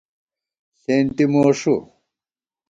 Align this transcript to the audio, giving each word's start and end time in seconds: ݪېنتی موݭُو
ݪېنتی 0.81 1.25
موݭُو 1.33 1.75